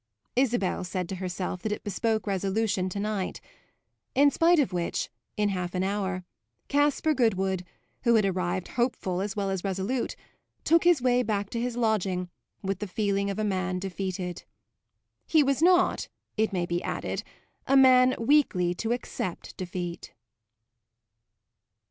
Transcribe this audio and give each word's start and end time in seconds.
Isabel 0.35 0.83
said 0.83 1.07
to 1.09 1.17
herself 1.17 1.61
that 1.61 1.71
it 1.71 1.83
bespoke 1.83 2.25
resolution 2.25 2.89
to 2.89 2.99
night; 2.99 3.39
in 4.15 4.31
spite 4.31 4.57
of 4.57 4.73
which, 4.73 5.11
in 5.37 5.49
half 5.49 5.75
an 5.75 5.83
hour, 5.83 6.23
Caspar 6.69 7.13
Goodwood, 7.13 7.63
who 8.01 8.15
had 8.15 8.25
arrived 8.25 8.69
hopeful 8.69 9.21
as 9.21 9.35
well 9.35 9.51
as 9.51 9.63
resolute, 9.63 10.15
took 10.63 10.85
his 10.85 11.03
way 11.03 11.21
back 11.21 11.51
to 11.51 11.61
his 11.61 11.77
lodging 11.77 12.31
with 12.63 12.79
the 12.79 12.87
feeling 12.87 13.29
of 13.29 13.37
a 13.37 13.43
man 13.43 13.77
defeated. 13.77 14.43
He 15.27 15.43
was 15.43 15.61
not, 15.61 16.07
it 16.35 16.51
may 16.51 16.65
be 16.65 16.81
added, 16.81 17.21
a 17.67 17.77
man 17.77 18.15
weakly 18.17 18.73
to 18.73 18.93
accept 18.93 19.55
defeat. 19.55 20.15